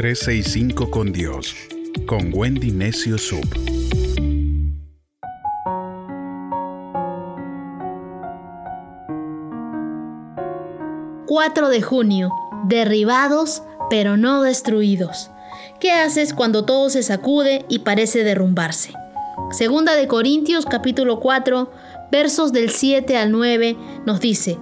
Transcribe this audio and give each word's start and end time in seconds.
365 0.00 0.90
con 0.90 1.12
Dios, 1.12 1.54
con 2.06 2.30
Wendy 2.32 2.70
Necio 2.70 3.18
Sub. 3.18 3.44
...4 11.26 11.68
de 11.68 11.82
junio... 11.82 12.30
...derribados 12.66 13.62
pero 13.90 14.16
no 14.16 14.40
destruidos... 14.40 15.30
¿Qué 15.80 15.92
haces 15.92 16.32
cuando 16.32 16.64
todo 16.64 16.88
se 16.88 17.02
sacude 17.02 17.66
y 17.68 17.80
parece 17.80 18.24
derrumbarse? 18.24 18.94
Segunda 19.50 19.96
de 19.96 20.08
Corintios 20.08 20.64
capítulo 20.64 21.20
4 21.20 21.70
versos 22.10 22.52
del 22.52 22.70
7 22.70 23.18
al 23.18 23.32
9 23.32 23.76
nos 24.06 24.18
dice, 24.20 24.58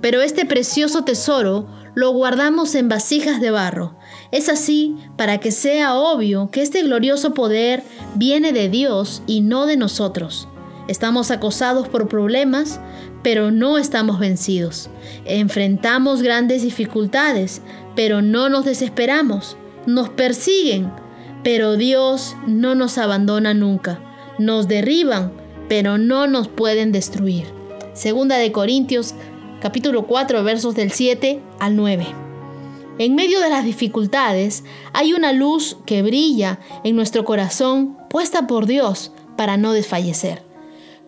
pero 0.00 0.22
este 0.22 0.46
precioso 0.46 1.04
tesoro 1.04 1.66
lo 1.94 2.12
guardamos 2.12 2.74
en 2.74 2.88
vasijas 2.88 3.40
de 3.40 3.50
barro. 3.50 3.96
Es 4.30 4.48
así 4.48 4.96
para 5.16 5.38
que 5.38 5.50
sea 5.50 5.94
obvio 5.94 6.50
que 6.50 6.62
este 6.62 6.82
glorioso 6.82 7.34
poder 7.34 7.82
viene 8.14 8.52
de 8.52 8.68
Dios 8.68 9.22
y 9.26 9.40
no 9.40 9.66
de 9.66 9.76
nosotros. 9.76 10.48
Estamos 10.88 11.30
acosados 11.30 11.88
por 11.88 12.08
problemas, 12.08 12.80
pero 13.22 13.50
no 13.50 13.78
estamos 13.78 14.18
vencidos. 14.18 14.90
Enfrentamos 15.24 16.22
grandes 16.22 16.62
dificultades, 16.62 17.62
pero 17.94 18.22
no 18.22 18.48
nos 18.48 18.64
desesperamos. 18.64 19.56
Nos 19.86 20.08
persiguen, 20.08 20.90
pero 21.44 21.76
Dios 21.76 22.36
no 22.46 22.74
nos 22.74 22.98
abandona 22.98 23.54
nunca. 23.54 24.00
Nos 24.38 24.68
derriban, 24.68 25.32
pero 25.68 25.98
no 25.98 26.26
nos 26.26 26.48
pueden 26.48 26.92
destruir. 26.92 27.46
Segunda 27.92 28.36
de 28.38 28.50
Corintios 28.50 29.14
capítulo 29.60 30.06
4 30.06 30.42
versos 30.42 30.74
del 30.74 30.90
7 30.90 31.40
al 31.58 31.76
9. 31.76 32.06
En 32.98 33.14
medio 33.14 33.40
de 33.40 33.50
las 33.50 33.64
dificultades 33.64 34.64
hay 34.92 35.12
una 35.12 35.32
luz 35.32 35.76
que 35.86 36.02
brilla 36.02 36.58
en 36.82 36.96
nuestro 36.96 37.24
corazón 37.24 37.96
puesta 38.08 38.46
por 38.46 38.66
Dios 38.66 39.12
para 39.36 39.56
no 39.56 39.72
desfallecer. 39.72 40.42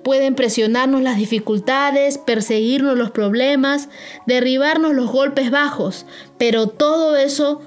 Pueden 0.04 0.34
presionarnos 0.34 1.00
las 1.02 1.16
dificultades, 1.16 2.18
perseguirnos 2.18 2.96
los 2.96 3.10
problemas, 3.10 3.88
derribarnos 4.26 4.94
los 4.94 5.10
golpes 5.10 5.50
bajos, 5.50 6.06
pero 6.38 6.66
todo 6.66 7.16
eso 7.16 7.60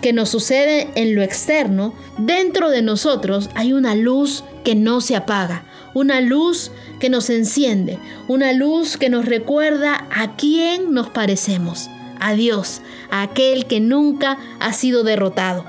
que 0.00 0.12
nos 0.12 0.28
sucede 0.28 0.88
en 0.94 1.14
lo 1.14 1.22
externo, 1.22 1.94
dentro 2.18 2.70
de 2.70 2.82
nosotros 2.82 3.50
hay 3.54 3.72
una 3.72 3.94
luz 3.94 4.44
que 4.64 4.74
no 4.74 5.00
se 5.00 5.16
apaga, 5.16 5.64
una 5.94 6.20
luz 6.20 6.70
que 7.00 7.08
nos 7.08 7.30
enciende, 7.30 7.98
una 8.28 8.52
luz 8.52 8.96
que 8.96 9.08
nos 9.08 9.24
recuerda 9.24 10.06
a 10.10 10.36
quién 10.36 10.92
nos 10.92 11.10
parecemos, 11.10 11.88
a 12.20 12.34
Dios, 12.34 12.82
a 13.10 13.22
aquel 13.22 13.66
que 13.66 13.80
nunca 13.80 14.38
ha 14.60 14.72
sido 14.72 15.04
derrotado. 15.04 15.64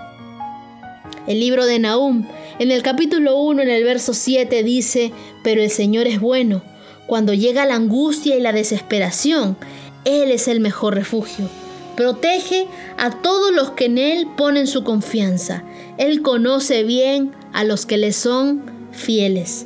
El 1.27 1.39
libro 1.39 1.65
de 1.65 1.79
Nahum, 1.79 2.27
en 2.59 2.71
el 2.71 2.83
capítulo 2.83 3.37
1, 3.37 3.61
en 3.61 3.69
el 3.69 3.83
verso 3.83 4.13
7, 4.13 4.63
dice, 4.63 5.11
pero 5.43 5.61
el 5.61 5.69
Señor 5.69 6.07
es 6.07 6.19
bueno. 6.19 6.61
Cuando 7.05 7.33
llega 7.33 7.65
la 7.65 7.75
angustia 7.75 8.35
y 8.35 8.41
la 8.41 8.53
desesperación, 8.53 9.57
Él 10.05 10.31
es 10.31 10.47
el 10.47 10.59
mejor 10.59 10.95
refugio. 10.95 11.49
Protege 11.97 12.67
a 12.99 13.09
todos 13.09 13.51
los 13.51 13.71
que 13.71 13.85
en 13.85 13.97
Él 13.97 14.27
ponen 14.37 14.67
su 14.67 14.83
confianza. 14.83 15.63
Él 15.97 16.21
conoce 16.21 16.83
bien 16.83 17.31
a 17.53 17.63
los 17.63 17.87
que 17.87 17.97
le 17.97 18.13
son 18.13 18.61
fieles. 18.91 19.65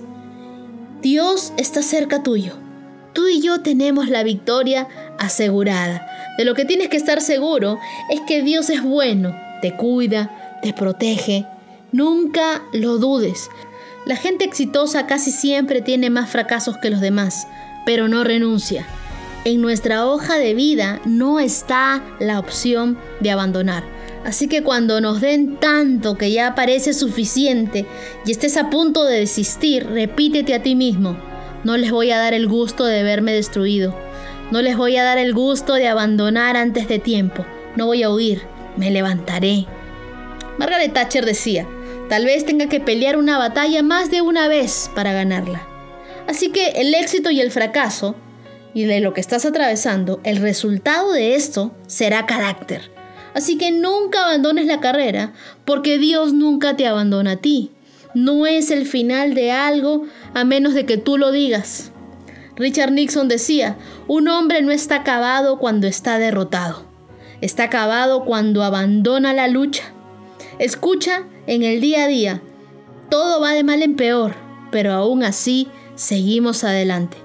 Dios 1.02 1.52
está 1.58 1.84
cerca 1.84 2.24
tuyo. 2.24 2.54
Tú 3.12 3.28
y 3.28 3.42
yo 3.42 3.60
tenemos 3.60 4.08
la 4.08 4.24
victoria 4.24 4.88
asegurada. 5.20 6.08
De 6.38 6.46
lo 6.46 6.56
que 6.56 6.64
tienes 6.64 6.88
que 6.88 6.96
estar 6.96 7.20
seguro 7.20 7.78
es 8.10 8.22
que 8.22 8.42
Dios 8.44 8.70
es 8.70 8.82
bueno, 8.82 9.36
te 9.62 9.76
cuida, 9.76 10.60
te 10.64 10.72
protege. 10.72 11.46
Nunca 11.92 12.64
lo 12.72 12.98
dudes. 12.98 13.50
La 14.06 14.16
gente 14.16 14.46
exitosa 14.46 15.06
casi 15.06 15.32
siempre 15.32 15.82
tiene 15.82 16.10
más 16.10 16.30
fracasos 16.30 16.78
que 16.78 16.92
los 16.92 17.02
demás, 17.02 17.46
pero 17.86 18.08
no 18.08 18.24
renuncia. 18.24 18.88
En 19.44 19.60
nuestra 19.60 20.06
hoja 20.06 20.38
de 20.38 20.54
vida 20.54 21.02
no 21.06 21.40
está 21.40 22.04
la 22.20 22.38
opción 22.38 23.00
de 23.22 23.32
abandonar. 23.32 23.84
Así 24.24 24.48
que 24.48 24.62
cuando 24.62 25.02
nos 25.02 25.20
den 25.20 25.58
tanto 25.58 26.16
que 26.16 26.32
ya 26.32 26.54
parece 26.54 26.94
suficiente 26.94 27.88
y 28.24 28.32
estés 28.32 28.56
a 28.56 28.70
punto 28.70 29.04
de 29.04 29.22
desistir, 29.22 29.88
repítete 29.88 30.54
a 30.54 30.62
ti 30.62 30.76
mismo, 30.76 31.18
no 31.64 31.76
les 31.76 31.90
voy 31.90 32.12
a 32.12 32.20
dar 32.20 32.36
el 32.36 32.48
gusto 32.48 32.86
de 32.86 33.02
verme 33.02 33.34
destruido, 33.34 33.96
no 34.52 34.62
les 34.62 34.78
voy 34.78 34.98
a 34.98 35.04
dar 35.04 35.18
el 35.18 35.34
gusto 35.34 35.74
de 35.74 35.88
abandonar 35.88 36.56
antes 36.56 36.88
de 36.88 37.00
tiempo, 37.00 37.44
no 37.76 37.88
voy 37.88 38.04
a 38.04 38.12
huir, 38.12 38.44
me 38.78 38.92
levantaré. 38.92 39.66
Margaret 40.60 40.94
Thatcher 40.94 41.26
decía, 41.26 41.68
tal 42.10 42.26
vez 42.26 42.46
tenga 42.46 42.68
que 42.68 42.80
pelear 42.80 43.18
una 43.18 43.40
batalla 43.40 43.82
más 43.82 44.12
de 44.12 44.22
una 44.22 44.48
vez 44.48 44.92
para 44.94 45.14
ganarla. 45.14 45.66
Así 46.28 46.52
que 46.52 46.68
el 46.76 46.94
éxito 46.94 47.32
y 47.32 47.42
el 47.42 47.50
fracaso, 47.50 48.16
y 48.74 48.86
de 48.86 49.00
lo 49.00 49.14
que 49.14 49.22
estás 49.22 49.46
atravesando, 49.46 50.20
el 50.24 50.38
resultado 50.38 51.12
de 51.12 51.36
esto 51.36 51.72
será 51.88 52.26
carácter 52.26 52.92
Así 53.34 53.58
que 53.58 53.72
nunca 53.72 54.26
abandones 54.26 54.66
la 54.66 54.80
carrera, 54.80 55.34
porque 55.66 55.98
Dios 55.98 56.34
nunca 56.34 56.76
te 56.76 56.88
abandona 56.88 57.32
a 57.32 57.38
ti. 57.38 57.72
No 58.14 58.46
es 58.46 58.72
el 58.72 58.86
final 58.86 59.34
de 59.34 59.52
algo 59.52 60.06
a 60.34 60.44
menos 60.44 60.74
de 60.74 60.86
que 60.86 60.98
tú 60.98 61.18
lo 61.18 61.32
digas. 61.32 61.92
Richard 62.58 62.92
Nixon 62.92 63.30
decía, 63.30 63.78
un 64.08 64.28
hombre 64.28 64.62
no 64.62 64.72
está 64.72 64.98
acabado 64.98 65.60
cuando 65.60 65.88
está 65.88 66.20
derrotado. 66.20 66.86
Está 67.40 67.64
acabado 67.64 68.26
cuando 68.26 68.64
abandona 68.64 69.34
la 69.34 69.48
lucha. 69.48 69.84
Escucha 70.60 71.24
en 71.48 71.64
el 71.64 71.80
día 71.80 72.04
a 72.04 72.08
día. 72.08 72.42
Todo 73.10 73.42
va 73.42 73.54
de 73.54 73.64
mal 73.64 73.82
en 73.82 73.96
peor, 73.96 74.36
pero 74.72 74.92
aún 74.92 75.24
así 75.24 75.70
seguimos 75.96 76.64
adelante. 76.64 77.18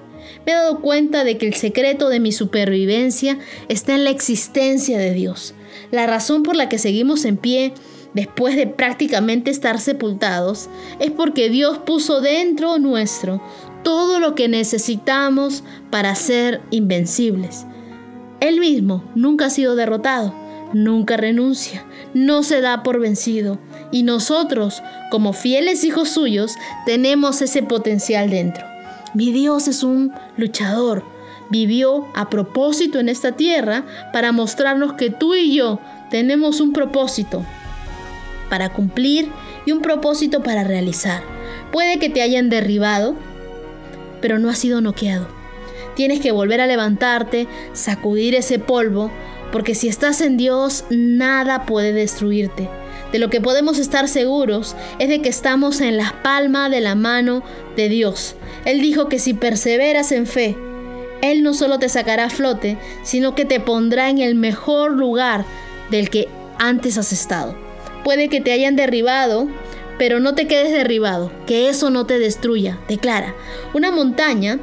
Me 0.45 0.51
he 0.51 0.55
dado 0.55 0.81
cuenta 0.81 1.23
de 1.23 1.37
que 1.37 1.47
el 1.47 1.53
secreto 1.53 2.09
de 2.09 2.19
mi 2.19 2.31
supervivencia 2.31 3.37
está 3.69 3.95
en 3.95 4.03
la 4.03 4.09
existencia 4.09 4.97
de 4.97 5.13
Dios. 5.13 5.53
La 5.91 6.07
razón 6.07 6.43
por 6.43 6.55
la 6.55 6.69
que 6.69 6.77
seguimos 6.77 7.25
en 7.25 7.37
pie 7.37 7.73
después 8.13 8.55
de 8.55 8.67
prácticamente 8.67 9.51
estar 9.51 9.79
sepultados 9.79 10.69
es 10.99 11.11
porque 11.11 11.49
Dios 11.49 11.77
puso 11.79 12.21
dentro 12.21 12.79
nuestro 12.79 13.41
todo 13.83 14.19
lo 14.19 14.35
que 14.35 14.47
necesitamos 14.47 15.63
para 15.89 16.13
ser 16.15 16.61
invencibles. 16.71 17.65
Él 18.39 18.59
mismo 18.59 19.03
nunca 19.15 19.45
ha 19.45 19.49
sido 19.49 19.75
derrotado, 19.75 20.33
nunca 20.73 21.17
renuncia, 21.17 21.85
no 22.13 22.43
se 22.43 22.61
da 22.61 22.83
por 22.83 22.99
vencido. 22.99 23.59
Y 23.91 24.03
nosotros, 24.03 24.81
como 25.09 25.33
fieles 25.33 25.83
hijos 25.83 26.09
suyos, 26.09 26.55
tenemos 26.85 27.41
ese 27.41 27.63
potencial 27.63 28.29
dentro. 28.29 28.65
Mi 29.13 29.31
Dios 29.31 29.67
es 29.67 29.83
un 29.83 30.13
luchador, 30.37 31.03
vivió 31.49 32.07
a 32.13 32.29
propósito 32.29 32.99
en 32.99 33.09
esta 33.09 33.33
tierra 33.33 33.85
para 34.13 34.31
mostrarnos 34.31 34.93
que 34.93 35.09
tú 35.09 35.35
y 35.35 35.55
yo 35.55 35.79
tenemos 36.09 36.61
un 36.61 36.73
propósito 36.73 37.45
para 38.49 38.73
cumplir 38.73 39.29
y 39.65 39.71
un 39.71 39.81
propósito 39.81 40.43
para 40.43 40.63
realizar. 40.63 41.21
Puede 41.71 41.99
que 41.99 42.09
te 42.09 42.21
hayan 42.21 42.49
derribado, 42.49 43.15
pero 44.21 44.39
no 44.39 44.49
has 44.49 44.57
sido 44.57 44.81
noqueado. 44.81 45.27
Tienes 45.95 46.19
que 46.19 46.31
volver 46.31 46.61
a 46.61 46.67
levantarte, 46.67 47.47
sacudir 47.73 48.35
ese 48.35 48.59
polvo, 48.59 49.11
porque 49.51 49.75
si 49.75 49.87
estás 49.87 50.21
en 50.21 50.37
Dios, 50.37 50.85
nada 50.89 51.65
puede 51.65 51.93
destruirte. 51.93 52.69
De 53.11 53.19
lo 53.19 53.29
que 53.29 53.41
podemos 53.41 53.79
estar 53.79 54.07
seguros 54.07 54.75
es 54.99 55.09
de 55.09 55.21
que 55.21 55.29
estamos 55.29 55.81
en 55.81 55.97
la 55.97 56.21
palma 56.23 56.69
de 56.69 56.81
la 56.81 56.95
mano 56.95 57.43
de 57.75 57.89
Dios. 57.89 58.35
Él 58.65 58.81
dijo 58.81 59.07
que 59.07 59.19
si 59.19 59.33
perseveras 59.33 60.11
en 60.11 60.27
fe, 60.27 60.57
él 61.21 61.43
no 61.43 61.53
solo 61.53 61.79
te 61.79 61.89
sacará 61.89 62.25
a 62.25 62.29
flote, 62.29 62.77
sino 63.03 63.33
que 63.33 63.45
te 63.45 63.59
pondrá 63.59 64.09
en 64.09 64.19
el 64.19 64.35
mejor 64.35 64.91
lugar 64.91 65.45
del 65.89 66.09
que 66.09 66.27
antes 66.59 66.97
has 66.97 67.11
estado. 67.11 67.55
Puede 68.03 68.29
que 68.29 68.41
te 68.41 68.51
hayan 68.51 68.75
derribado, 68.75 69.47
pero 69.97 70.19
no 70.19 70.35
te 70.35 70.47
quedes 70.47 70.71
derribado, 70.71 71.31
que 71.45 71.69
eso 71.69 71.89
no 71.89 72.05
te 72.05 72.19
destruya. 72.19 72.79
Declara, 72.87 73.33
una 73.73 73.91
montaña 73.91 74.59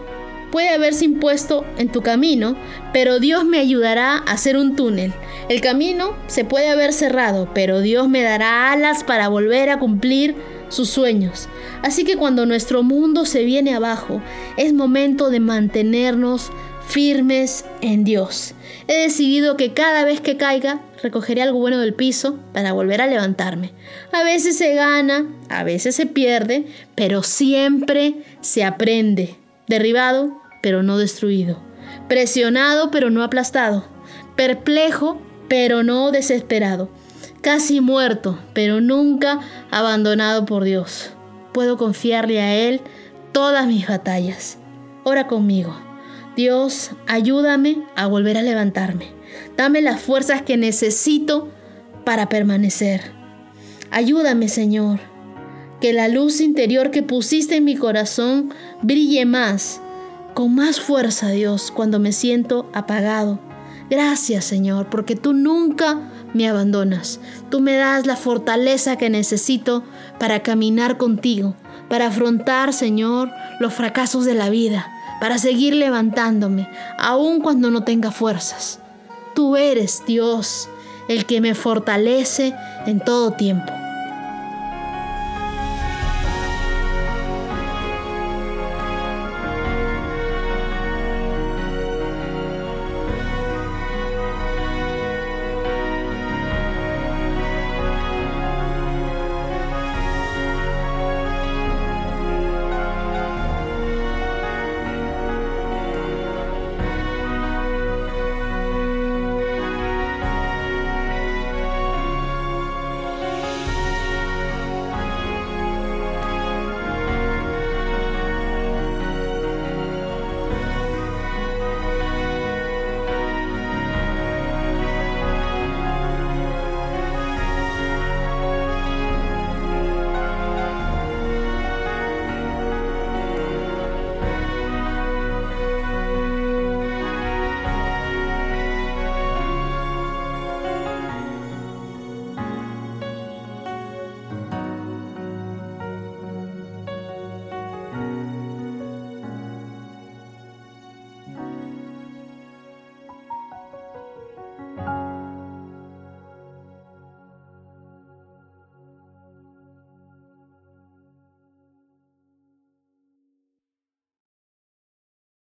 puede 0.55 0.69
haberse 0.69 1.05
impuesto 1.07 1.67
en 1.79 1.91
tu 1.91 2.01
camino, 2.01 2.55
pero 2.93 3.19
Dios 3.19 3.45
me 3.45 3.59
ayudará 3.59 4.19
a 4.19 4.19
hacer 4.19 4.57
un 4.57 4.77
túnel. 4.77 5.13
El 5.49 5.61
camino 5.61 6.17
se 6.29 6.45
puede 6.45 6.69
haber 6.69 6.93
cerrado, 6.93 7.51
pero 7.53 7.81
Dios 7.81 8.09
me 8.09 8.23
dará 8.23 8.71
alas 8.71 9.03
para 9.03 9.27
volver 9.27 9.69
a 9.69 9.81
cumplir 9.81 10.37
sus 10.69 10.89
sueños. 10.89 11.49
Así 11.83 12.05
que 12.05 12.17
cuando 12.17 12.47
nuestro 12.47 12.85
mundo 12.85 13.27
se 13.27 13.43
viene 13.43 13.75
abajo, 13.75 14.23
es 14.57 14.73
momento 14.73 15.29
de 15.29 15.41
mantenernos 15.41 16.53
firmes 16.87 17.65
en 17.81 18.05
Dios. 18.05 18.55
He 18.87 18.95
decidido 18.95 19.57
que 19.57 19.73
cada 19.73 20.05
vez 20.05 20.21
que 20.21 20.37
caiga, 20.37 20.83
recogeré 21.03 21.43
algo 21.43 21.59
bueno 21.59 21.81
del 21.81 21.95
piso 21.95 22.39
para 22.53 22.73
volver 22.73 23.01
a 23.01 23.09
levantarme. 23.09 23.73
A 24.13 24.23
veces 24.23 24.57
se 24.57 24.73
gana, 24.77 25.27
a 25.49 25.65
veces 25.65 25.97
se 25.97 26.07
pierde, 26.07 26.65
pero 26.95 27.25
siempre 27.25 28.15
se 28.41 28.63
aprende. 28.63 29.35
Derribado, 29.67 30.44
pero 30.65 30.83
no 30.83 30.97
destruido. 30.97 31.59
Presionado, 32.09 32.91
pero 32.91 33.11
no 33.11 33.23
aplastado. 33.23 33.85
Perplejo, 34.35 35.21
pero 35.49 35.83
no 35.83 36.11
desesperado 36.11 36.89
casi 37.45 37.83
muerto, 37.83 38.39
pero 38.55 38.81
nunca 38.81 39.39
abandonado 39.71 40.47
por 40.47 40.65
Dios. 40.65 41.11
Puedo 41.53 41.77
confiarle 41.77 42.41
a 42.41 42.55
Él 42.55 42.81
todas 43.33 43.67
mis 43.67 43.87
batallas. 43.87 44.57
Ora 45.05 45.27
conmigo. 45.27 45.77
Dios, 46.37 46.93
ayúdame 47.07 47.83
a 47.97 48.07
volver 48.07 48.39
a 48.39 48.43
levantarme. 48.43 49.09
Dame 49.59 49.83
las 49.83 50.01
fuerzas 50.01 50.41
que 50.41 50.57
necesito 50.57 51.51
para 52.05 52.31
permanecer. 52.31 53.13
Ayúdame, 53.91 54.49
Señor, 54.49 55.01
que 55.83 55.93
la 55.93 56.09
luz 56.09 56.41
interior 56.41 56.91
que 56.91 57.03
pusiste 57.03 57.57
en 57.57 57.65
mi 57.65 57.77
corazón 57.77 58.55
brille 58.81 59.27
más, 59.27 59.83
con 60.35 60.55
más 60.55 60.81
fuerza, 60.81 61.31
Dios, 61.31 61.71
cuando 61.71 61.99
me 62.01 62.13
siento 62.13 62.69
apagado. 62.75 63.39
Gracias, 63.89 64.45
Señor, 64.45 64.91
porque 64.91 65.15
tú 65.15 65.33
nunca 65.33 66.01
me 66.33 66.49
abandonas. 66.49 67.21
Tú 67.51 67.61
me 67.61 67.77
das 67.77 68.07
la 68.07 68.17
fortaleza 68.17 68.97
que 68.97 69.11
necesito 69.11 69.85
para 70.19 70.43
caminar 70.43 70.97
contigo, 70.97 71.55
para 71.89 72.09
afrontar, 72.09 72.73
Señor, 72.73 73.31
los 73.61 73.73
fracasos 73.73 74.25
de 74.25 74.35
la 74.35 74.51
vida, 74.51 74.91
para 75.21 75.39
seguir 75.39 75.75
levantándome, 75.75 76.69
aun 76.99 77.41
cuando 77.41 77.71
no 77.71 77.85
tenga 77.85 78.11
fuerzas. 78.11 78.81
Tú 79.35 79.57
eres 79.57 80.03
Dios, 80.07 80.69
el 81.09 81.27
que 81.27 81.41
me 81.41 81.55
fortalece 81.55 82.55
en 82.87 83.01
todo 83.01 83.33
tiempo. 83.33 83.73